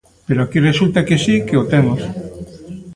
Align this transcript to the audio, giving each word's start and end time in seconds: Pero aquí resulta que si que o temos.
Pero 0.27 0.39
aquí 0.43 0.57
resulta 0.69 1.05
que 1.07 1.17
si 1.23 1.35
que 1.47 1.55
o 1.61 1.63
temos. 1.73 2.01